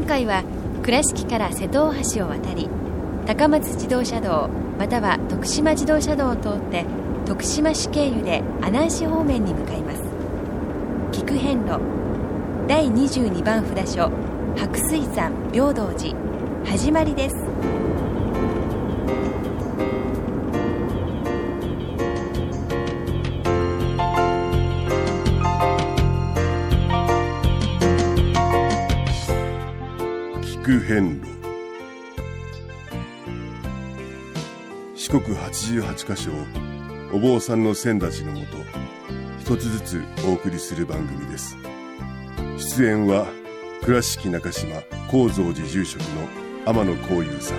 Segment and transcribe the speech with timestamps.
[0.00, 0.44] 今回は
[0.82, 2.70] 倉敷から瀬戸大橋を渡り
[3.26, 4.48] 高松自動車道
[4.78, 6.86] または徳島自動車道を通って
[7.26, 10.02] 徳島市経由で阿南市方面に向かいます。
[11.12, 11.78] 菊遍路
[12.66, 14.10] 第22番札所
[14.56, 16.16] 白水山平等寺
[16.64, 17.36] 始まりです。
[30.90, 31.26] 遍路
[34.96, 36.34] 四国八十八箇所を
[37.14, 38.56] お坊さんの先立ちのもと
[39.38, 41.56] 一つずつお送りする番組です。
[42.58, 43.28] 出演は
[43.84, 46.26] 倉敷中島・高蔵寺住職の
[46.66, 47.58] 天野幸雄さん。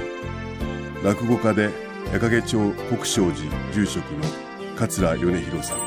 [1.01, 1.69] 落語家で
[2.11, 4.25] 矢掛町国正寺住職の
[4.75, 5.79] 桂米広さん。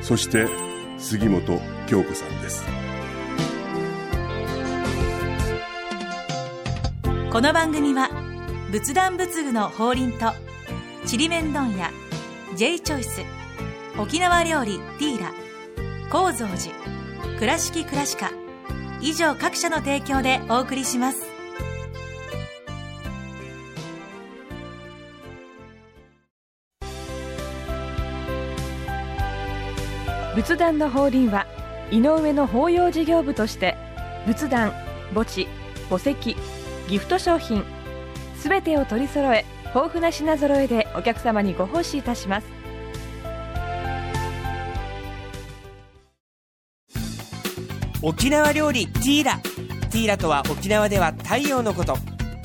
[0.00, 0.48] そして
[0.96, 2.83] 杉本京子さんです。
[7.34, 8.10] この番組は
[8.70, 10.32] 仏壇仏具の法輪と
[11.04, 11.90] ちりめん問屋
[12.54, 13.22] J チョイス
[13.98, 15.32] 沖縄料理ティーラ
[16.12, 18.30] 高蔵寺倉敷倉歯科
[19.00, 21.18] 以上各社の提供でお送りします。
[30.36, 31.48] 仏壇の法輪は
[31.90, 33.76] 井上の法要事業部として
[34.24, 34.70] 仏壇
[35.12, 35.48] 墓地
[35.90, 36.36] 墓石
[36.88, 37.64] ギフト商品。
[38.36, 42.46] すべてを取り揃え豊富な品揃えでお客様にご奉仕いたします。
[48.02, 49.38] 沖縄料理ティーラ。
[49.90, 51.96] ティーラとは沖縄では太陽のこと。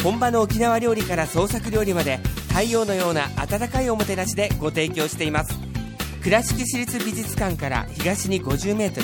[0.01, 5.59] 本場の沖縄料理から創作料理まで太陽のような温かいおもてなしでご提供しています。
[6.23, 9.01] 倉敷市立美術館から東に 50m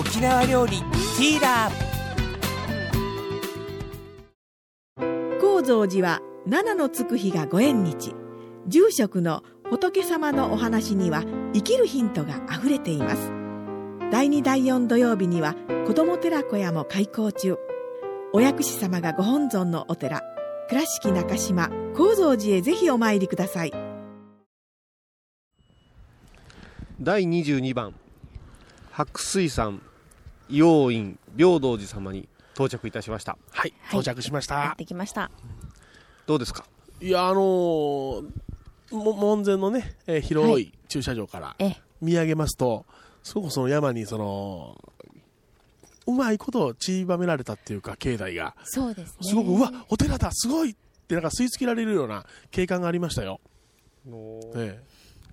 [0.00, 1.91] 沖縄料理ティーラ。
[5.62, 8.16] 高蔵寺は七のつく日がご縁日。
[8.66, 11.22] 住職の仏様のお話には
[11.54, 13.30] 生きるヒントがあふれています。
[14.10, 15.54] 第2第4土曜日には
[15.86, 17.58] 子ども寺小屋も開校中。
[18.32, 20.22] お薬師様がご本尊のお寺
[20.68, 23.72] 倉敷中島・高蔵寺へぜひお参りください。
[27.00, 27.94] 第22番
[28.90, 29.80] 白水山
[30.50, 33.38] 陽院平等寺様に到着いたしました。
[33.50, 34.54] はい、到着しました。
[34.56, 35.30] やってきました。
[36.26, 36.64] どうですか？
[37.00, 38.24] いや、あのー
[38.92, 42.84] も門前のね、えー広い駐車場からええ、見上げますと、
[43.22, 44.76] すごくその山にその、
[46.06, 49.16] うまいこと散りばめられたっていうか、境内が、そうですね。
[49.22, 50.74] すごく、うわ、お寺だ、すごいっ
[51.08, 53.40] てなんか吸い付けられるような景観がありましたよ。
[54.56, 54.82] え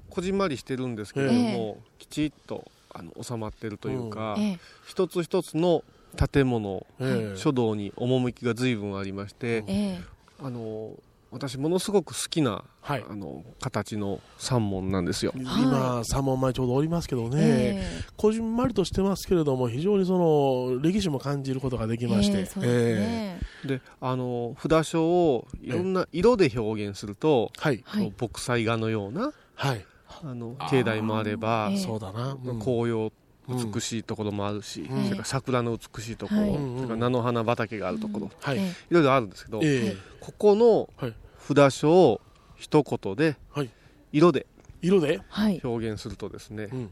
[0.09, 2.63] こじんまりしてるんですけれども、きちっと
[2.93, 4.59] あの収まってるというか、ええ。
[4.87, 5.83] 一つ一つの
[6.31, 7.37] 建物、ええ。
[7.37, 10.01] 書道に趣が随分ありまして、ええ
[10.41, 10.93] あの
[11.31, 15.31] 私ものすごく好きな、あの形の三門なんですよ。
[15.35, 23.39] 今、三門前ちょうどおりますけどね、えこじんまりとしてますけれども、非常にその歴史も感じることができまして、ええそうですね。
[23.65, 27.83] であの札所をいろんな色で表現すると、はい。
[28.17, 29.85] 墨彩画のような、はい、
[30.23, 32.37] あの境内もあれば、ええそうだな。
[32.43, 32.59] うん。
[32.59, 33.11] 紅葉
[33.49, 35.03] 美しいところもあるし、うん。
[35.05, 36.51] それから桜の美しいところ、はい。
[36.51, 38.57] それから菜の花畑があるところ、はい。
[38.57, 39.97] いろいろあるんですけど、ええ。
[40.19, 40.89] ここの
[41.37, 42.21] 札所を
[42.55, 43.69] 一言で、はい。
[44.11, 44.45] 色で
[44.81, 45.21] 色で？
[45.27, 45.59] はい。
[45.63, 46.91] 表現するとですね、ん。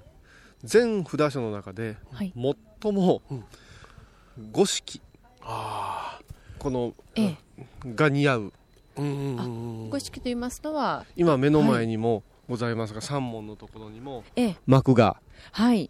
[0.63, 2.33] 全札所の中ではい。
[2.81, 3.21] 最も
[4.51, 5.01] 五色、
[5.41, 6.19] あ
[6.59, 7.37] この、ええ。
[7.95, 8.53] が似合う。
[8.97, 14.57] 五色と言いますのは、今目の前にもございますが、三門のところにもええ。
[14.65, 15.21] 幕が。
[15.51, 15.89] はい、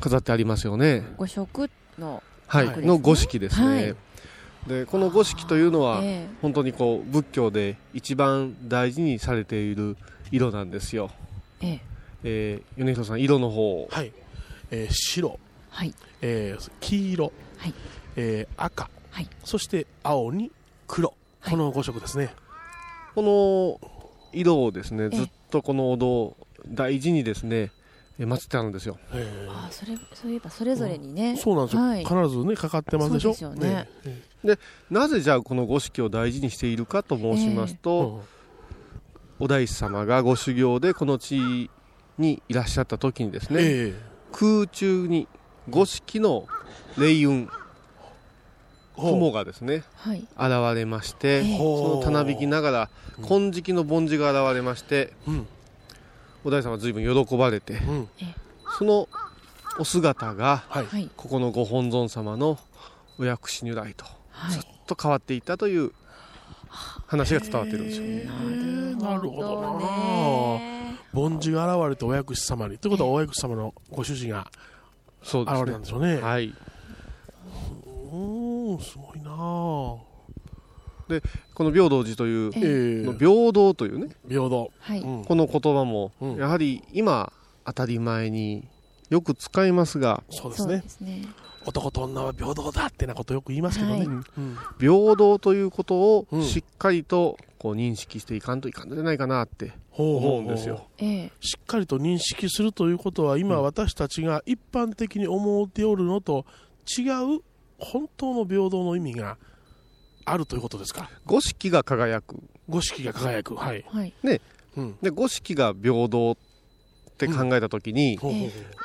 [0.00, 1.04] 飾ってありますよね。
[1.16, 3.66] 五色のはい、の五色ですね。
[3.66, 3.96] はい。
[4.66, 6.34] でこの五色というのは、ええ。
[6.40, 9.96] 本当にこう仏教で一番大事にされている
[10.30, 11.10] 色なんですよ。
[11.60, 11.80] ええ。
[12.24, 13.88] えー米広さん色の方を。
[13.90, 14.12] はい、
[14.70, 15.38] えー白、
[15.70, 15.94] はい。
[16.20, 17.74] えー黄色、はい。
[18.16, 19.28] えー赤、はい。
[19.44, 20.50] そして青に
[20.86, 21.14] 黒、
[21.48, 22.34] この5色ですね。
[23.14, 23.90] この
[24.32, 25.16] 色をですねええ。
[25.16, 26.36] ずっとこのお堂を
[26.68, 27.81] 大事にですねえー
[28.18, 28.98] 祀ってあるんですよ。
[29.48, 33.34] あそれそういえばそれぞれにね、そうなんですよ、はい、必ずねかかってますでしょ？
[33.34, 33.88] そうですよね。
[34.44, 34.58] で
[34.90, 38.22] なぜじゃあこの五色を大事にしているかと申しますと、
[39.40, 41.70] お大師様がご修行でこの地
[42.18, 44.00] にいらっしゃった時にですね、ええ。
[44.32, 45.26] 空中に
[45.70, 46.46] 五色の
[46.98, 47.48] 霊雲
[48.94, 50.26] 雲がですね、はい。
[50.36, 51.56] 現れまして、ええ。
[51.56, 52.90] そのたなびきながら
[53.26, 55.46] 金色の梵字が現れまして、うん
[56.44, 58.08] お大師様は随分喜ばれて、うん。
[58.78, 59.08] その
[59.78, 61.10] お姿が、はい。
[61.16, 62.58] ここのご本尊様の
[63.18, 64.52] お薬師如来とはい。
[64.52, 65.92] ずっと変わっていったという
[67.06, 68.04] 話が伝わってるんですよ。
[68.04, 74.50] へーなるほどなね凡字が現れてお薬師様にということはお薬師様のご主人が
[75.22, 76.16] そう現れたんでしょうね。
[76.16, 76.46] はい。
[76.46, 80.11] うーんすごいなあ
[81.54, 83.04] この平等寺という、ええ。
[83.04, 85.00] の平等というね、平等、はい。
[85.00, 85.24] うん。
[85.24, 86.36] この言葉も、うん。
[86.36, 87.32] やはり今
[87.66, 88.66] 当たり前に
[89.10, 90.78] よく使いますが、そうですね。
[90.78, 91.22] ですね。
[91.64, 94.06] 男と女は平等だってなことよく言いますけどね、はい。
[94.06, 94.24] うん。
[94.80, 96.42] 平等ということをうん。
[96.42, 100.30] しっかりとこう認識していかんといかんのじゃないかなってほうほうほう。
[100.30, 100.86] 思うんですよ。
[100.98, 101.32] ええ。
[101.40, 103.62] しっかりと認識するということは今うん。
[103.62, 106.44] 私たちが一般的に思っておるのと
[106.98, 107.02] 違
[107.36, 107.42] う
[107.78, 109.38] 本当の平等の意味が
[110.24, 111.10] あるということですか？
[111.26, 112.36] 五色が輝く。
[112.68, 113.54] 五色が輝く。
[113.54, 114.14] はい、はい。
[114.76, 116.36] うん、で、五色が平等っ
[117.18, 118.18] て考えたときに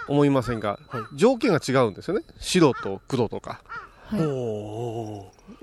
[0.07, 1.03] 思いませんが、はい。
[1.15, 2.25] 条件が違うんですよね。
[2.39, 3.61] 白と黒とか。
[4.07, 4.19] はい。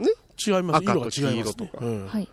[0.03, 0.11] ね。
[0.47, 0.83] 違います。
[0.83, 2.07] 赤と色が違います、ね、黄色とかうん。
[2.07, 2.29] はい。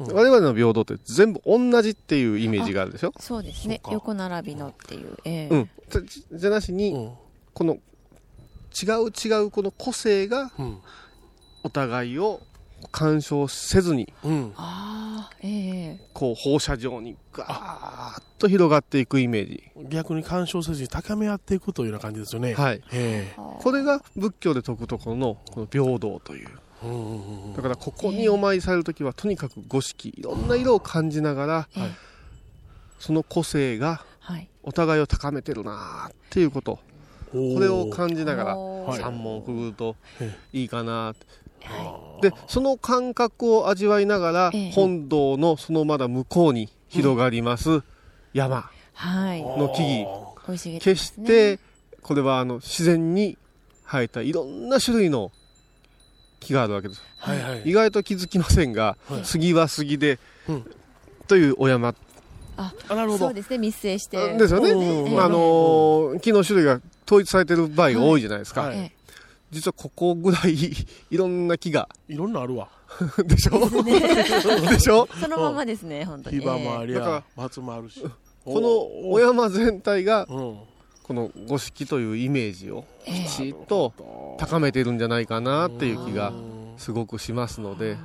[0.00, 0.06] うん。
[0.12, 3.12] 我々の平等って全部同じっていうイメージがあるでしょ？
[3.20, 3.80] そうですね。
[3.90, 5.16] 横並びのっていう。
[5.24, 5.54] ええ。
[5.54, 5.70] うん。
[6.06, 7.12] じじゃなしに、うん。
[7.54, 10.78] この違う違うこの個性がうん
[11.62, 12.40] お互いを
[12.90, 14.52] 干渉せずにうん。
[14.56, 22.54] ああええこう放射状にガーッと広がっていくイメージ、逆に干渉せずに高め合っていくというような感じですよね。
[22.54, 26.48] はい、えこれが仏教で説くところのこの平等という。
[26.84, 27.54] えうんうんうんうん。
[27.54, 31.90] だからここにお参りされる時はとにかく五色いろんな色を感じながらええ。
[32.98, 34.48] その個性がはい。
[34.64, 36.80] お互いを高めてるなっていうこと。
[37.32, 38.56] これを感じながら
[38.98, 41.26] 三門くぐるとえいいかなって
[41.66, 44.70] はでその感覚を味わいながらええ。
[44.72, 47.82] 本堂のそのまだ向こうに広がります
[48.32, 48.62] 山い
[48.94, 49.42] はい。
[49.42, 50.56] の木々。
[50.56, 51.58] 生い決して
[52.02, 53.36] これはあの自然に
[53.84, 55.30] 生えたいろんな種類の
[56.40, 57.02] 木があるわけです。
[57.18, 57.62] はいはい。
[57.64, 59.24] 意外と気づきませんがはい。
[59.24, 60.18] 杉は杉で
[60.48, 60.70] うん。
[61.28, 61.94] というお山。
[62.56, 63.18] あなるほど。
[63.26, 64.36] そうですね密生して。
[64.36, 64.70] ですよね。
[64.70, 65.14] うん。
[65.14, 68.78] まああのー木の種類が統一されてる場合が多いじゃないですか、はい。
[68.78, 69.01] ええ
[69.52, 70.54] 実はここぐらい
[71.10, 71.88] いろんな木が。
[72.08, 72.68] いろんなあるわ。
[73.24, 73.60] でしょ？
[74.68, 75.06] でしょ？
[75.20, 76.40] そのままですね本当に。
[76.40, 78.02] ヒバもありゃ松もあるし。
[78.44, 80.40] このお山全体がう。
[80.40, 80.56] ん。
[81.02, 83.24] この五色というイメージをええ。
[83.24, 83.92] きちっと
[84.38, 86.32] 高めてるんじゃないかなっていう気が
[86.78, 87.96] すごくしますので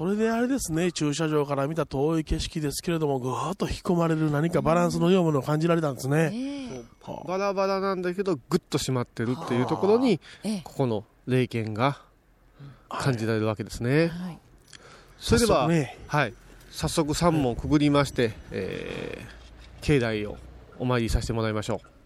[0.00, 6.84] それであれですね駐車場から見た遠い景色ですけれどもぐーっと引き込まれる何かバランスの良いものを感じられたんですね、ええ。
[7.02, 10.60] はバラバラなんだけどグッと締まってるっていうところにええ。
[10.64, 12.00] ここの霊剣が
[12.88, 14.08] 感じられるわけですね。
[14.08, 14.38] はい。
[15.18, 15.98] それでは、早速ね。
[16.06, 16.34] はい、
[16.70, 19.40] 早速3問くぐりまして、えー
[19.82, 20.36] 境内を
[20.78, 21.99] お参りさせてもらいましょう。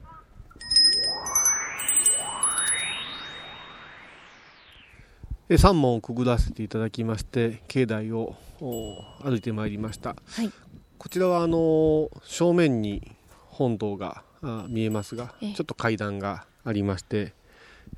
[5.50, 10.50] 3問をくぐらせていただきまして境内をお歩いてまいりました、はい。
[10.98, 13.12] こちらはあのー正面に
[13.48, 15.52] 本堂があ見えますがええ。
[15.54, 17.34] ちょっと階段がありまして、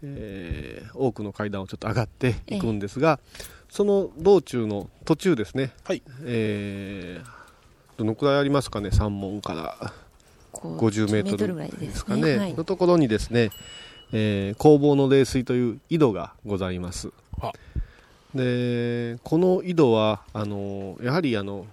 [0.02, 3.20] えー多くの階段をちょっと上がっていくんですが、
[3.68, 6.02] その道中の途中ですね、はい。
[6.24, 7.36] えー
[7.96, 9.92] どのくらいありますかね3門から。
[10.52, 12.36] こう50メート10ルぐらいでですすかね、ね。
[12.38, 12.54] はい。
[12.54, 13.50] のところにですね、
[14.12, 17.08] えー工房の冷水という井戸がございます。
[17.08, 17.10] あ
[18.34, 21.66] でこの井戸はあのやはりあの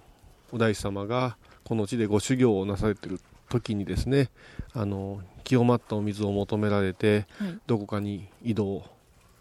[0.52, 4.30] お大師様がこの地でご修行をなされている時にですね
[4.72, 7.58] あの清まったお水を求められてはい。
[7.66, 8.82] どこかに井戸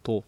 [0.03, 0.23] と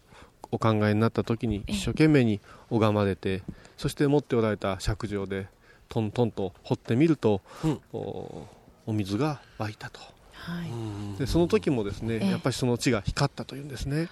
[0.50, 1.72] お考えになった時にええ。
[1.72, 3.42] 一生懸命に拝まれて
[3.76, 5.48] そして持っておられた釈上で
[5.88, 7.80] トントンと掘ってみると、うん。
[7.92, 8.46] お
[8.86, 10.00] お水が湧いたと。
[10.32, 11.18] はい。
[11.18, 12.30] でその時もですね、ええ。
[12.30, 14.08] やっぱりその地が光ったというんですね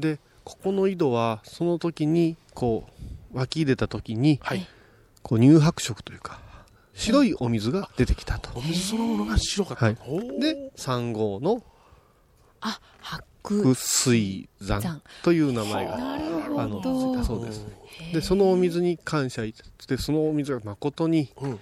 [0.00, 2.86] でここの井戸はその時にこ
[3.32, 4.66] う湧き入れた時に、はい。
[5.22, 6.40] こう乳白色というか
[6.94, 9.94] 白いお水が出てきたと、お水そのものが白かった、はい。
[10.40, 11.62] で3号の
[12.60, 15.02] あ発福掘水山山。
[15.22, 17.66] という名前がなるほあのついどたそうです。
[18.12, 19.54] でそのお水に感謝し
[19.86, 21.60] てそのお水が誠にうん。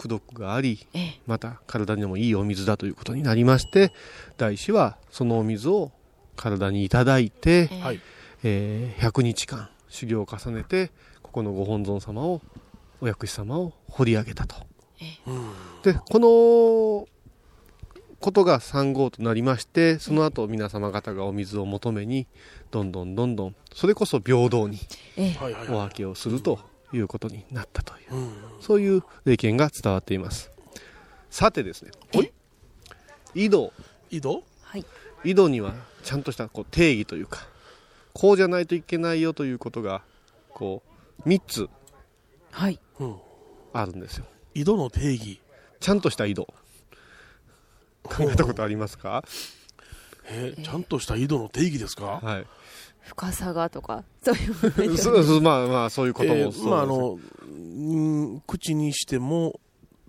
[0.00, 1.20] 功徳がありええ。
[1.26, 3.92] また体にもいいお水だということになりまして
[4.36, 5.90] 大師はそのお水を
[6.38, 8.00] 体にいただいて、ええはい。
[8.44, 10.90] えー100日間修行を重ねて
[11.22, 12.40] ここのご本尊様を
[13.00, 14.56] お薬師様を掘り上げたと。
[15.26, 15.50] うん
[15.82, 17.08] でこの
[18.20, 22.26] ことが3号となりましてその後皆様方がお水を求めに
[22.72, 24.78] どんどんどんどんそれこそ平等に
[25.16, 25.54] ええ。
[25.70, 26.58] お分けをすると
[26.92, 28.32] いうことになったといううん。
[28.60, 30.50] そういう霊験が伝わっています。
[31.30, 32.32] さてですねえ。
[33.34, 33.72] 井戸。
[34.10, 34.42] 井戸？
[34.62, 34.84] はい
[35.24, 37.46] 井戸にはちゃんとしたこう定義というか
[38.14, 40.02] こうじゃないといけないよということが
[40.50, 40.82] こ
[41.24, 41.68] う3つ
[42.50, 42.80] はい。
[43.00, 43.16] うん。
[43.72, 44.24] あるんですよ。
[44.54, 45.40] 井戸の定義。
[45.80, 46.42] ちゃんとした井戸
[48.02, 49.22] 考えたことありますか？
[50.30, 52.46] えーちゃんとした井戸の定義ですか、はい。
[53.02, 56.60] 深さがとか、そういうものでしょ そうそうまあまあそういうこともそうえです。
[56.62, 59.60] ーまああのうん口にしても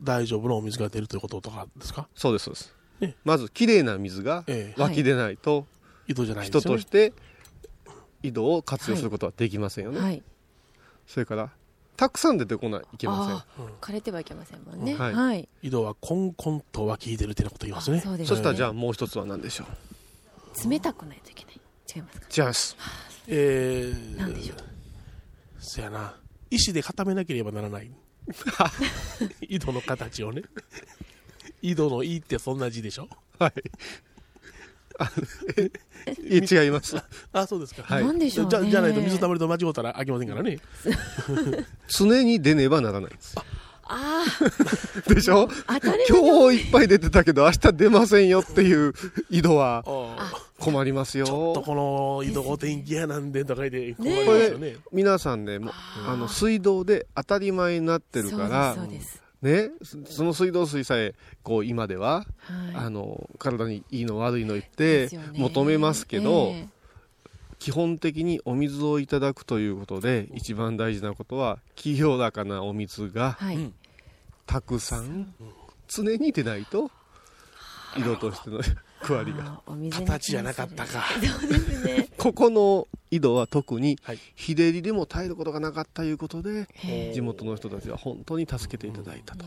[0.01, 2.07] 大丈夫なお水が出るということとかですか？
[2.15, 2.75] そうですそうです。
[2.75, 2.78] え
[3.23, 5.65] まずきれいな水がえ湧き出ないと
[6.07, 7.13] 井戸じゃないんで人すよ、ね、として
[8.23, 10.21] 井戸を活用することはできませんよね、はい。
[11.07, 11.49] それから
[11.95, 13.65] たくさん出てこないいけません。
[13.81, 14.95] 枯れてはいけませんもんね。
[14.95, 15.13] はい。
[15.13, 15.49] はい。
[15.61, 17.97] 井戸はコンコンと湧き出るというようなこと言いますね。
[17.97, 18.29] あそうです。
[18.29, 19.65] そしたらじゃあ、あもう一つは何でしょ
[20.65, 20.69] う？
[20.69, 21.59] 冷たくないといけない。
[21.93, 22.27] 違いますか？
[22.37, 22.77] 違います
[23.27, 24.57] えー、なんでしょう？
[25.59, 26.15] そやな。
[26.49, 27.91] 石で固めなければならない。
[29.41, 30.43] 井戸の形をね
[31.61, 33.07] 井戸の「い」ってそんな字でしょ？
[33.39, 33.53] はい。
[35.01, 35.09] あ
[36.07, 36.97] え違います。
[37.31, 38.05] あそうですか、はい。
[38.05, 38.49] なんでしょうね。
[38.51, 40.59] じゃじゃないと水たまりと間違ったらあきませんからね。
[41.87, 43.35] 常に出ねばならないんです。
[43.83, 44.25] あ。
[45.07, 45.49] でしょ？
[45.67, 46.19] あ、当たり前。
[46.19, 48.93] 今日いっぱい出てたけど明日出ませんよっていう
[49.29, 51.25] 井戸はあ困りますよ。
[51.25, 54.75] ちょっとこの井戸お天気屋なんでとか言って困りねますよね。
[54.91, 55.73] 皆さんねもう
[56.07, 59.21] あの水道で当たり前になってるからそうです。
[59.41, 62.75] ねそその水道水さえこう今でははい。
[62.75, 66.67] あの体にいいの悪いの言っでて求めますけど、え
[67.59, 73.37] 基本的にお水をいただくということで一番大事なことは清らかなお水が
[74.45, 75.33] たくさん
[75.87, 76.89] 常に出ないと
[77.97, 78.61] 井戸としての
[79.01, 79.39] 役割が。
[79.39, 81.03] あーお水に形じゃなかったか。
[81.21, 82.09] そうですね。
[82.17, 84.19] ここの井戸は特にはい。
[84.35, 89.45] 日照りでも耐えることがなかったということでへ地元の人たちは本当に助けていただいたと。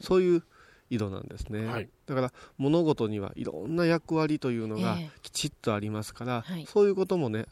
[0.00, 0.42] そういう
[0.90, 1.88] 井戸なんですね、はい。
[2.06, 5.10] だから物事にはいろんな役割というのがええ。
[5.22, 6.66] きちっとありますから、はい。
[6.66, 7.46] そういうこともね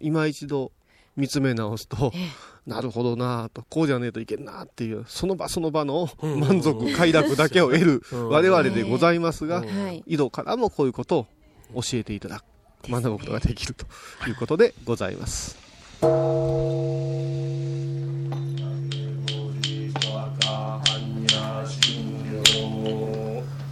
[0.00, 0.72] 今一度
[1.16, 6.40] 見つめ直すと、ええなるほどなぁとこうじゃねえといけんなっていうその場その場のうん。
[6.40, 8.28] 満足快楽だけを得るうん。
[8.30, 9.64] 我々でございますが。
[10.06, 11.26] 井戸からもこういうこと
[11.74, 12.40] を教えていただ
[12.82, 13.86] く学ぶことができると
[14.26, 15.58] いうことでございます。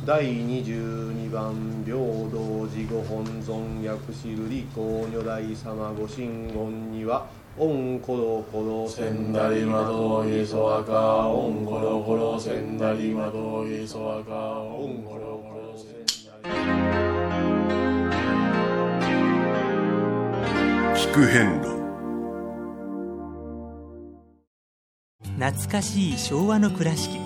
[0.05, 16.53] 第22番平等寺ご本尊薬師瑠璃光如来様ご神言にはオンコロコロせんだりまどいそわかおんころころせんだりまどいそわかおんころころせんだり
[20.95, 21.73] 聞く遍路。
[25.39, 27.19] 懐かしい昭和の倉敷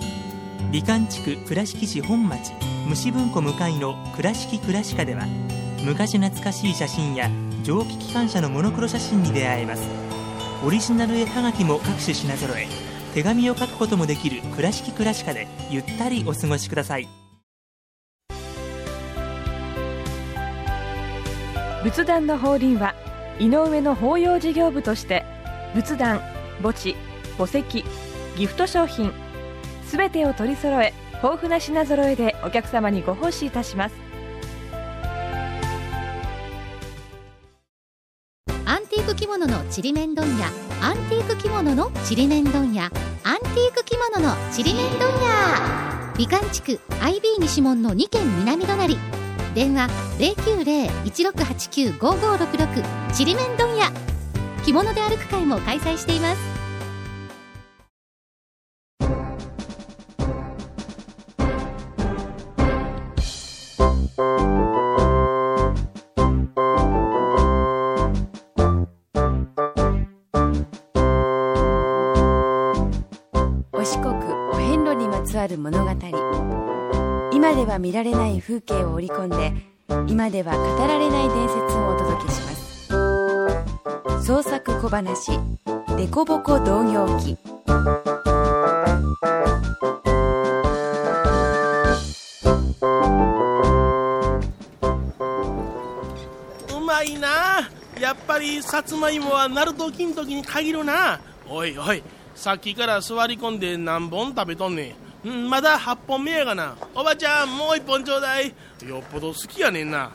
[0.71, 2.51] 美観地区倉敷市本町
[2.87, 5.25] 虫文庫向かいの「倉敷倉歯科」では
[5.83, 7.29] 昔懐かしい写真や
[7.63, 9.83] 蒸気機関車のモノクロ写真に出会えます。
[10.65, 12.67] オリジナル絵はがきも各種品揃え
[13.13, 17.07] 手紙を書くこともできる「倉敷倉歯科」でゆったりお過ごしください。
[21.83, 22.95] 仏壇の法輪は
[23.39, 25.23] 井上の法要事業部として
[25.75, 26.21] 仏壇
[26.61, 26.95] 墓地
[27.37, 27.85] 墓石
[28.35, 29.13] ギフト商品
[29.85, 30.93] すべてを取り揃え
[31.23, 33.95] 豊富な品揃えでお客様にご奉仕いたします。
[38.65, 40.47] アンティーク着物のちりめん問屋。
[40.81, 42.85] アンティーク着物のちりめん問屋。
[42.85, 45.07] アンティーク着物のちりめん問屋。
[46.17, 48.97] 美観地区 IB 西門の2軒南隣。
[49.55, 49.87] 電話
[51.05, 53.91] 090-1689-5566ちりめん問屋。
[54.63, 56.56] 着物で歩く会も開催しています。
[75.37, 75.91] つわる物語。
[77.31, 79.53] 今では見られない風景を織り込んで
[80.07, 82.47] 今では語られない伝説をお届けしま
[84.17, 84.25] す。
[84.25, 85.39] 創作小話
[85.95, 87.37] 「デコボコ同業記」
[96.75, 97.69] うまいな。
[98.01, 101.19] やっぱりさつまいもは鳴門金時に限るな。
[101.47, 102.01] おいおい
[102.33, 105.06] さっきから座り込んで何本食べとんねん。
[105.27, 106.77] うんまだ8本目やがな。
[106.95, 108.53] おばちゃんもう1本ちょうだい。
[108.87, 110.11] よっぽど好きやねんな。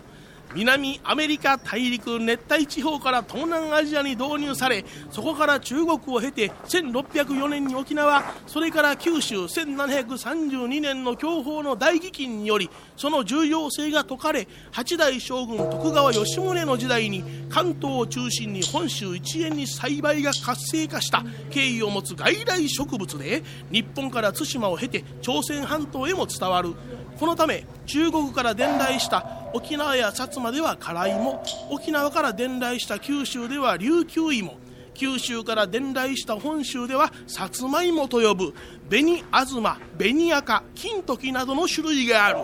[0.54, 26.74] 南アメリカ大陸熱帯地方から東南アジアに導入されそこから中国を経て1604年に沖縄それから九州1732年の享保の大飢饉によりその重要性が解かれ八代将軍徳川吉宗の時代に関東を中心に本州一円に栽培が活性化した経緯を持つ外来植物で日本から対馬を経て朝鮮半島へも伝わる。
[27.18, 34.56] このため中国から伝来した沖縄や薩摩では辛い芋沖縄から伝来した九州では琉球芋
[34.94, 38.54] 九州から伝来した本州ではさつまいもと呼ぶ
[38.90, 42.38] 紅あずま紅赤金時などの種類がある。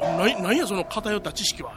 [0.00, 1.72] な何やその偏った知識は？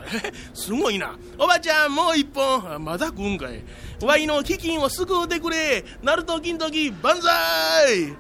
[0.53, 1.17] すごいな。
[1.37, 2.83] おばちゃんもう一本。
[2.83, 3.63] まだ食うんかい。
[4.03, 5.83] ワイの飢饉を救うてくれ。
[6.03, 8.15] ナルト金時万歳。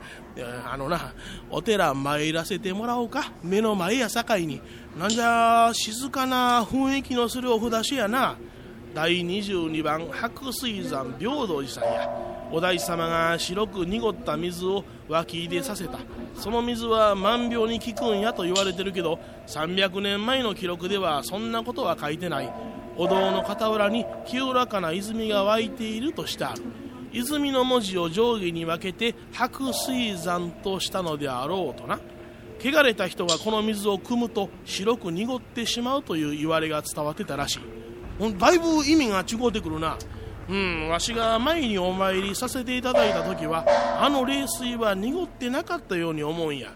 [0.65, 1.13] あのな
[1.51, 3.31] お寺参らせてもらおうか。
[3.43, 4.61] 目の前やさかいに。
[4.97, 8.37] なんじゃ静かな雰囲気のするお札所やな。
[8.95, 12.09] 第22番白水山平等寺さんや。
[12.51, 15.99] お大師様が白く濁った水を湧き入れさせた。
[16.35, 22.53] その水は万病に効くんやと言われてるけど300年前の記録ではそんなことは書いてない。
[22.95, 26.61] お堂の傍らに清らかな泉が湧いているとしてある
[27.13, 31.99] 泉の文字を上下に分けて白水山としたのであろうとな。
[32.59, 37.59] 汚れた人がこの水を汲むと白く濁ってしまうという言われが伝わってたらしい。
[38.37, 39.97] だいぶ意味が違うてくるな。
[40.49, 43.65] うんわしが前にお参りさせていただいた時は
[43.99, 46.69] あの冷水は濁ってなかったように思うんや。
[46.69, 46.73] ん？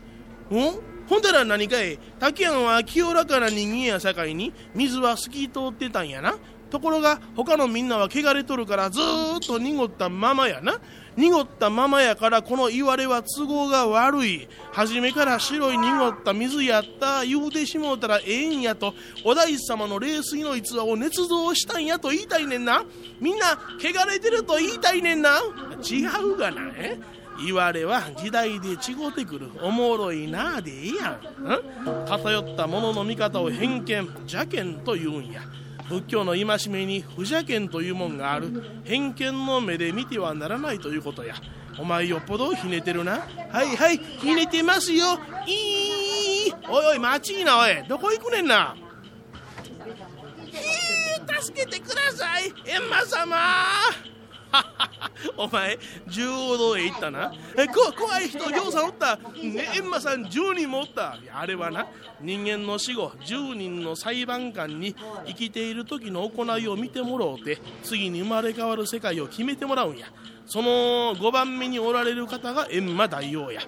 [1.07, 1.97] ほんだら何かい？
[2.19, 6.35] 滝庵は清らかな人間やさかいに水は透き通ってたんやな。
[6.69, 10.79] ところが他のみんなは汚れとるからずーっと濁ったままやな。
[11.15, 14.47] 濁ったままやからこの言われは都合が悪い。
[14.71, 18.93] 初めから白い濁った水やった言うてしもうたらええんやと。
[19.23, 22.83] お大師様の冷水の逸話を捏造したんやと言いたいねんな。
[23.19, 25.39] みんな汚れてると言いたいねんな。
[25.83, 26.71] 違うがな。
[26.75, 26.99] え？
[27.43, 28.75] 言われは時代で違
[29.07, 29.51] うてくる。
[29.61, 32.03] おもろいなあでええやん。
[32.03, 32.05] ん？
[32.07, 35.41] 偏ったものの見方を偏見邪見と言うんや。
[35.89, 41.35] 仏教の戒めに不邪見というもんがある偏見の目で見てはならないということや。
[41.79, 43.19] お前よっぽどひねてるな。
[43.51, 45.19] はいはいひねてますよ。
[45.45, 46.53] いい。
[46.69, 47.83] おいおい待ちいなおい。
[47.87, 48.75] どこ行くねんな。
[50.45, 53.37] ひー助けてください閻魔様。
[55.37, 57.33] お前十王堂へ行ったな。
[57.57, 59.19] えこ怖い人ぎょうさんおった。
[59.35, 61.17] 閻魔さん10人もおった。
[61.33, 61.87] あれはな
[62.21, 70.07] 人間の死後10人の裁判官に生きている時の行いを見てもろうて次に生まれ変わる世界を決めてもらうんや。
[70.45, 73.61] その5番目におられる方が閻魔大王や。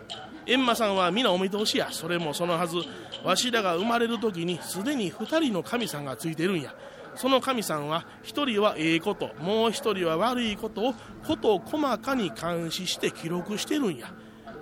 [0.46, 1.90] 閻魔さんは皆お見通しや。
[1.92, 2.78] それもそのはず。
[3.24, 6.74] わしらが生まれる時にすでに2人の神さんがついてるんや。
[7.20, 10.94] その神さんは一人はええこともう一人は悪いことを
[11.28, 14.14] ことを細かに監視して記録してるんや。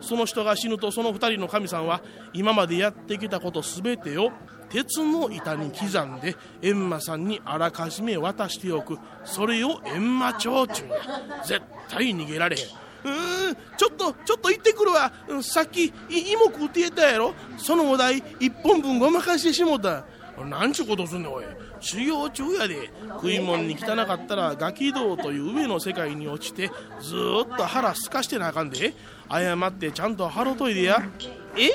[0.02, 2.02] その人が死ぬとその二人の神さんは
[2.34, 4.32] 今までやってきたことすべてを
[4.70, 8.98] 鉄の板に刻んで閻魔さんにあらかじめ渡しておく。
[9.24, 10.98] それを閻魔帳ちゅうんや。
[11.46, 12.66] 絶対逃げられへん。
[12.66, 15.14] うーんちょっとちょっと行ってくるわ。
[15.28, 17.36] うんさっき芋食うてやったやろ。
[17.60, 20.06] そのお題一本分ごまかしてしもた。
[20.44, 21.46] なんちゅうことすんねんおい。
[21.80, 22.92] 修行中やで。
[23.14, 28.94] 食い物に汚かったらガキ道という上の世界に落ちてずーっと腹すかしてなあかんで。
[29.30, 31.04] 謝ってちゃんと払うといでや。
[31.58, 31.72] え？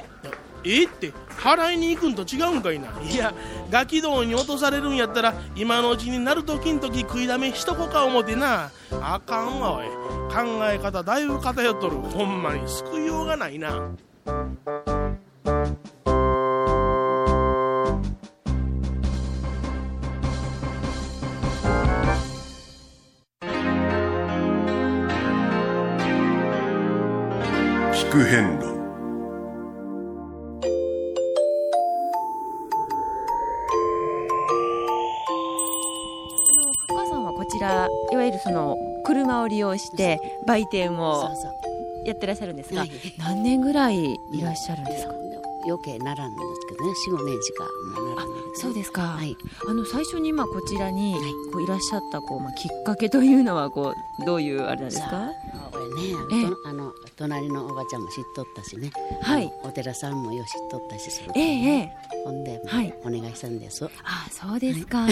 [0.64, 0.84] え？
[0.84, 2.88] って払いに行くんと違うんかいな。
[3.02, 3.34] いや
[3.70, 8.70] ガキ道に落とされるんやったら今のうちになるときんとき食いだめしとこか思てな。
[9.00, 9.86] あかんわおい。
[10.32, 11.96] 考え方だいぶ偏っとる。
[11.96, 13.90] ほんまに救いようがないな
[28.12, 28.68] 聞く変路あ
[36.52, 41.30] のお母さんはこちらいわゆるその車を利用して売店を
[42.04, 42.90] やってらっしゃるんですが、はい。
[43.16, 45.14] 何年ぐらいいらっしゃるんですか、
[45.66, 46.92] 余計ならんのですけどね。
[46.92, 47.64] 45年しか
[47.96, 49.36] もうならないそうですか、はい。
[49.68, 51.14] あの最初にまあこちらに
[51.52, 55.30] こういらっしゃったこう、まあ、きっかけというのはこうどういうあれなんですか？
[55.70, 56.36] これねあえ。
[56.40, 58.90] えの,、あの隣のおばちゃんも知っとったしね、
[59.22, 59.44] はい。
[59.46, 61.92] あのお寺さんもよう知っとったしそれでええええ。
[62.24, 62.94] ほんで、はい。
[63.04, 63.84] お願いしたんです。
[64.04, 65.06] あそうですか、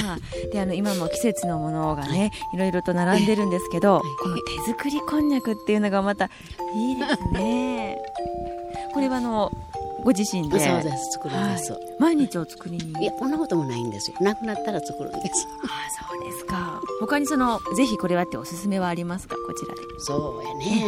[0.52, 6.26] であの今も季節のものがね、い、ろいろと並んでるんですけど、この手作りこんにゃくっていうのがまた
[6.74, 7.98] いいですね。
[8.92, 9.50] これはあの
[10.04, 10.58] ご自身で。
[10.60, 11.12] そうです。
[11.12, 11.80] 作るんです、はい。
[11.98, 13.02] 毎日お作りに？
[13.02, 14.16] いやこんなこともないんですよ。
[14.20, 15.46] なくなったら作るんです。
[15.64, 15.68] あ
[16.10, 16.80] そうですか。
[17.00, 19.36] 他にそのぜひこれはっておすすめはありますか？
[19.46, 19.80] こちらで。
[19.98, 20.84] そうやね。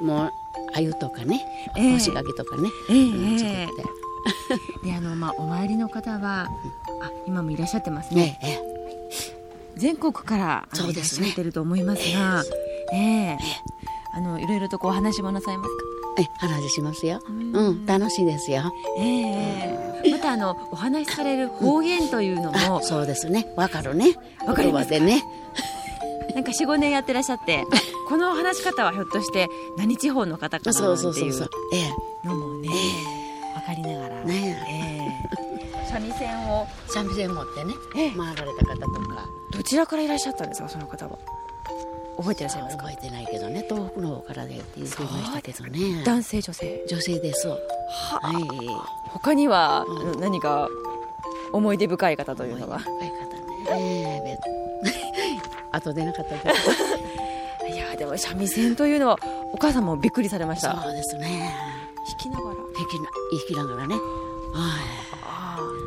[0.00, 0.30] べもう
[0.72, 1.44] 鮎とかね。
[1.76, 1.92] ええ。
[1.92, 3.74] 干し柿とかね、ええうん作えって。
[4.84, 6.48] えであのまあお参りの方は
[7.02, 8.74] あ今もいらっしゃってますね、ええ
[9.76, 12.42] 全国からいらってると思いますが
[12.92, 13.38] ええ。
[14.16, 15.83] あのいろいろとこうお話もなさいますか？
[16.18, 17.20] え話しますよ。
[17.26, 17.30] う
[17.72, 17.86] ん。
[17.86, 18.72] 楽しいですよ。
[18.98, 20.10] ええ。
[20.10, 23.46] またあのお話しされる方言というのも、 そうですね。
[23.56, 24.14] わかるね。
[24.46, 24.90] わかります。
[24.90, 25.24] でね。
[26.34, 27.64] なんか45年やってらっしゃって
[28.08, 31.78] この話し方はひょっとして何地方の方かなそうそうなんていうそうそうえ
[32.24, 32.26] え。
[32.28, 32.68] のもね
[33.54, 34.20] わかりながら。
[34.24, 35.86] ねええ。
[35.92, 38.10] 三味線を三味線持ってねええ。
[38.10, 39.28] 回られた方とか。
[39.52, 41.18] どちらからいらっしゃったんですかその方は？
[42.16, 42.84] 覚えてらっしゃいますか？
[42.84, 46.02] 覚えてないけどね東北の方からでって言ってましたけどね。
[46.04, 46.84] 男性女性？
[46.88, 47.48] 女性です。
[47.48, 47.58] はい。
[49.10, 49.84] 他には、
[50.18, 50.68] 何か
[51.52, 53.10] 思い出深い方というのは若い方ね。
[53.70, 54.38] ええ
[55.72, 56.70] 後出なかったです
[57.74, 59.18] いやでも三味線というのは
[59.52, 60.80] お母さんもびっくりされました。
[60.82, 61.54] そうですね。
[62.06, 62.56] 弾きながら。
[62.56, 63.94] 弾きな弾きながらね。
[63.94, 64.00] は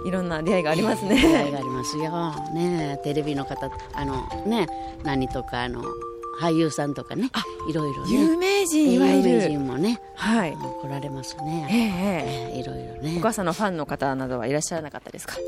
[0.06, 0.12] い。
[0.12, 2.32] ろんな出会いがあります出会いねがありますよ。
[2.54, 4.68] ねテレビの方あのね
[5.04, 5.84] 何とかあの
[6.40, 7.30] 俳優さんとかね
[7.70, 8.12] いろいろね。
[8.14, 9.30] 有名人いわゆる。
[9.30, 10.56] 有名人もねはい。
[10.56, 11.68] 来られますええね。
[11.72, 12.52] ええ。
[12.54, 13.16] ええいろいろね。
[13.18, 15.36] お母さんのファンの方などはいらっしゃらなかったですか？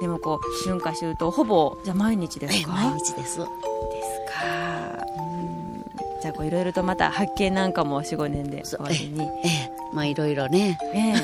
[0.00, 2.72] でもこう春夏秋冬ほぼじゃあ毎日ですか？
[2.72, 3.38] 毎日です。
[3.38, 3.44] ですか。
[5.16, 5.84] うん。
[6.22, 9.22] じゃあこういろいろとまた発見なんかも45年で終わりに。
[9.44, 9.70] ええ。
[9.92, 10.78] まあいろいろね。
[10.94, 11.14] ええ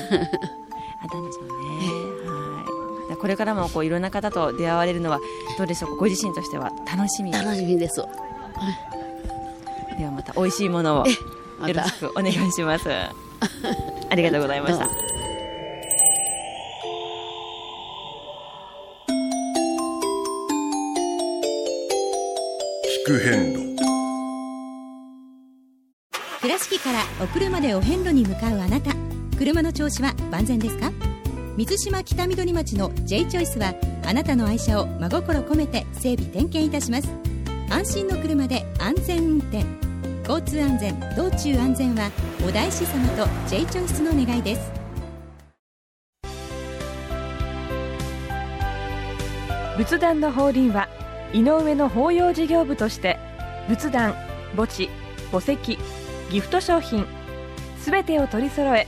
[3.25, 5.19] これからもこういろんな方と出会われるのは
[5.57, 5.89] どうでしょう？
[5.93, 7.31] かご自身としては楽しみ？
[7.31, 7.95] 楽しみです。
[9.97, 12.87] ではまた美味しいものをよろしくお願いします。
[14.09, 14.85] ありがとうございました。
[14.85, 14.89] 聞
[23.07, 23.75] く遍路
[26.41, 28.91] 倉敷からお車でお遍路に向かうあなた。
[29.37, 30.91] 車の調子は万全ですか？
[31.57, 33.73] 水島北緑町の J チョイスは
[34.05, 37.07] あなたの愛車を真心込めて整備点検いたします。
[37.69, 39.63] 安心の車で安全運転。
[40.27, 42.11] 交通安全道中安全は
[42.45, 44.71] お大師様と J チョイスの願いです。
[49.77, 50.89] 仏壇の法輪は
[51.31, 53.17] 井上の法要事業部として
[53.69, 54.13] 仏壇
[54.57, 54.89] 墓地
[55.31, 55.77] 墓石
[56.29, 57.05] ギフト商品
[57.79, 58.87] すべてを取り揃え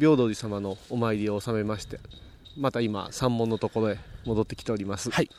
[0.00, 2.00] 平等寺様のお参りを収めまして
[2.56, 5.10] また今山門のところへ戻ってきております。
[5.10, 5.30] はい、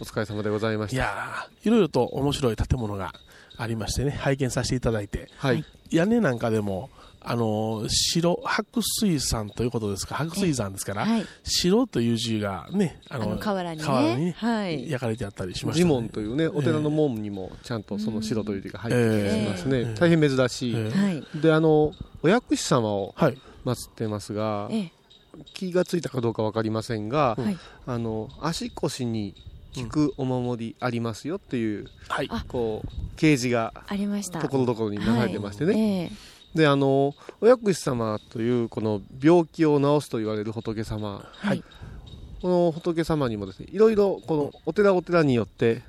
[0.00, 0.96] お疲れ様でございました。
[0.96, 3.12] いやーいろいろと面白い建物が
[3.56, 5.64] ありましてね拝見させていただいて、はい。
[5.90, 10.16] 屋根なんかでもあのー白白水山ということですか？
[10.16, 11.26] 白水山ですから、はい。
[11.44, 13.84] 白という字がねああの瓦にね。
[13.84, 14.90] 瓦にねはい。
[14.90, 21.40] 焼かれてあったりしました、ね、寺門というねお寺の門にもちゃんとその白という字が入ってたりしますね、ええ大変珍しい、はい。
[21.40, 23.14] であのお薬師様を
[23.64, 24.92] 祀ってますが、ええ。
[25.54, 27.58] 気がついたかどうか分かりませんが、はい。
[27.86, 29.34] あの足腰に
[29.74, 31.88] 効くお守りありますよっていう、
[32.48, 34.40] こう掲示がありました。
[34.40, 35.80] ところどころになされてましてね、はい。
[35.80, 36.10] ええ
[36.54, 41.64] であのお薬師様というこの病気を治すと言われる仏様、はい。
[42.42, 45.82] この仏様にもですねいろいろこのお寺お寺によって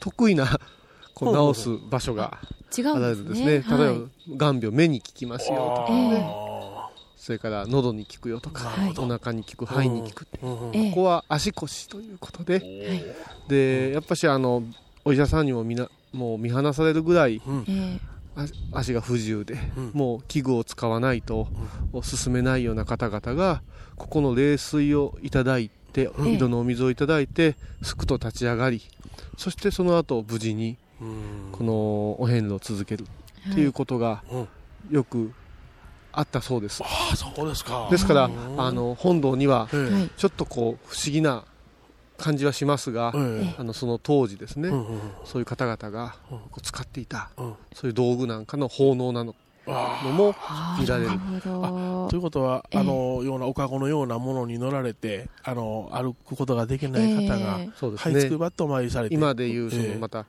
[0.00, 0.58] 得意な
[1.14, 2.38] こう治す場所が
[2.76, 3.04] 違うんですね。
[3.04, 3.46] あるんですね。
[3.46, 6.45] 例えば、はい眼病目に効きますよとかえね、
[7.16, 10.90] それから喉に効くよとか、お腹に効く肺に効く、うんええ。
[10.90, 13.14] ここは足腰ということで、
[13.48, 14.62] でやっぱしあの
[15.04, 17.40] お医者さんにもみなもう見放されるぐらい、
[18.72, 19.56] 足が不自由で、
[19.92, 21.48] もう器具を使わないと
[22.02, 23.62] 進めないような方々が
[23.96, 28.82] ここの冷水をいただいて、うん井戸のお水をいただいてすくと立ち上がり
[29.38, 30.76] そしてその後無事に
[31.52, 33.06] このお遍路を続ける
[33.50, 34.22] っていうことが
[34.90, 35.32] よく
[36.16, 36.82] あったそうです。
[36.82, 37.88] ああそうですか。
[37.90, 38.60] ですからうん。
[38.60, 40.10] あの本堂にははい。
[40.16, 41.44] ちょっとこう不思議な
[42.16, 44.70] 感じはしますが、えあのその当時ですね、
[45.24, 47.28] そういう方々がこう使っていた、
[47.74, 49.34] そういう道具なんかの奉納なの
[49.66, 50.34] のも
[50.80, 51.10] 見られる。
[51.10, 59.14] あということは、あのようなおかごのようなものに乗られてあの歩くことができない方が、そうです這いつくばってお参りされて。
[59.14, 59.98] 今でいうそのええ。
[59.98, 60.24] また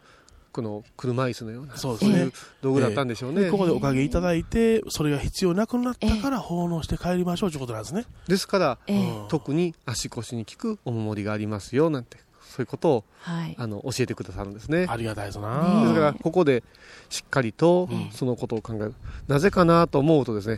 [0.57, 2.17] この車椅子のようなそうですね。
[2.17, 9.13] いう道具だったんでしょうね、でここでおかげいただいてそれが必要なくなったから奉納して帰りましょうということなんですね、ですから、ええ。
[9.29, 13.55] 特に足腰に効くお守りがありますよなんてそういうことを、はい。
[13.55, 14.87] あの教えてくださるんですね。
[14.89, 16.63] ありがたいですでなすからここで
[17.09, 18.95] しっかりとそのことを考える、
[19.27, 20.57] なぜかなと思うとです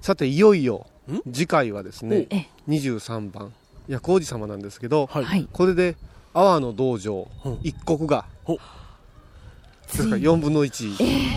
[0.00, 0.86] さていよいよ
[1.32, 2.28] 次回はですね
[2.68, 3.52] 23番
[3.88, 5.48] 薬王子様なんですけど、はい。
[5.52, 5.96] これで
[6.34, 7.26] 阿波の道場
[7.64, 8.26] 一国が
[9.90, 11.30] ですから4分の1、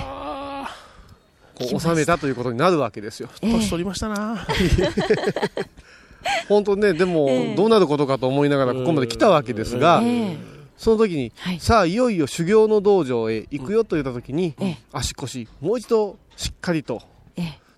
[1.55, 3.29] こう収めたということになるわけですよ。
[3.41, 4.45] 年取りましたな。
[6.47, 10.37] 本当ねでも、ええどうなることかと思いながらここまで来たわけですが、え
[10.77, 14.55] その時に、さあいよいよ修行の道場へ行くよと言った時に、
[14.91, 17.01] 足腰もう一度しっかりと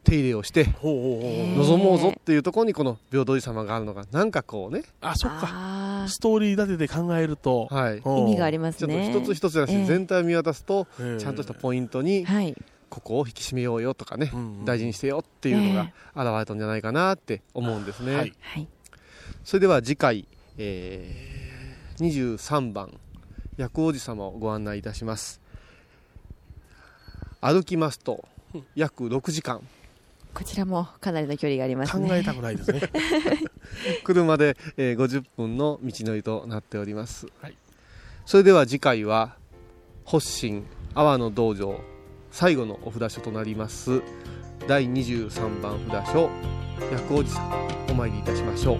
[0.03, 4.83] 手入れをして望もうぞっていうところにこの平等寺様があるのがなんかこうね。
[5.01, 5.47] あそっか
[6.07, 9.85] ストーリー立てて考えると、はい、意味がありますちょっねと一つ一つじゃなくて、ええ。
[9.85, 11.21] 全体を見渡すと、ええ。
[11.21, 12.55] ちゃんとしたポイントに、はい。
[12.89, 14.31] ここを引き締めようよとかね、
[14.63, 18.15] 大事にしてよっていうのが現れたんじゃないかなって思うんですね。
[18.15, 18.67] はい。
[19.43, 22.97] それでは次回、えー、23番
[23.57, 25.41] 薬王子様をご案内いたします。
[27.41, 28.23] 歩きますと
[28.75, 29.61] 約6時間
[30.35, 32.09] こちらもかなりの距離がありますね。
[32.09, 32.81] 考えたくないですね。
[34.03, 37.27] 車で、えー50分の道のりとなっております、
[38.25, 39.37] それでは次回は
[40.05, 41.79] 発信阿波の道場
[42.31, 44.01] 最後のお札所となります。
[44.67, 46.29] 第23番札所
[46.91, 48.79] 薬王子さんお参りいたしましょう。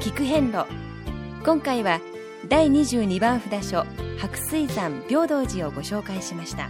[0.00, 0.64] 聞く遍路。
[1.44, 2.00] 今回は
[2.48, 3.84] 第22番札所
[4.18, 6.68] 白水山平等寺をご紹介しました。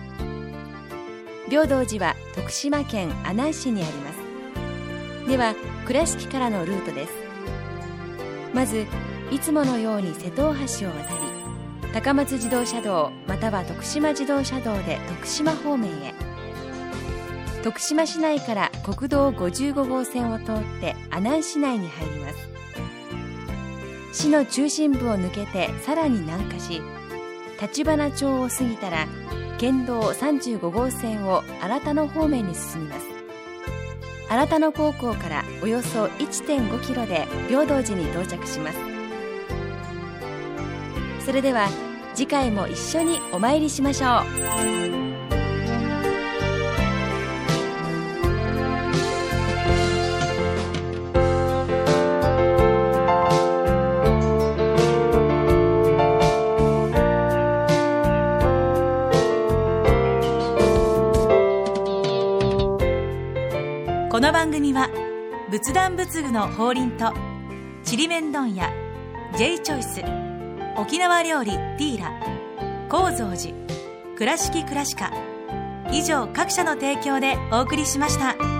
[1.48, 5.28] 平等寺は徳島県阿南市にあります。
[5.28, 5.54] では
[5.86, 7.12] 倉敷からのルートです。
[8.54, 8.86] まず
[9.30, 11.14] いつものように瀬戸大橋を渡
[11.84, 16.14] り高松自動車道または徳島自動車道で徳島方面へ。
[17.62, 22.45] 徳島市内から国道55号線を通って阿南市内に入ります。
[24.16, 26.80] 市の中心部を抜けてさらに南下し
[27.60, 29.06] 立花町を過ぎたら
[29.58, 33.06] 県道35号線を新田野方面に進みます。
[34.28, 38.78] 新田野高校からおよそ1.5キロで平等寺に到着します。
[41.24, 41.68] それでは
[42.14, 44.22] 次回も一緒にお参りしましょ
[45.12, 45.15] う。
[64.16, 64.88] この番組は
[65.50, 67.12] 仏壇仏具の法輪と
[67.84, 68.72] ちりめん問屋
[69.36, 70.02] J チョイス
[70.80, 72.18] 沖縄料理ティーラ
[72.88, 73.52] 高蔵寺
[74.16, 75.12] 倉敷倉歯科
[75.92, 78.55] 以上各社の提供でお送りしました。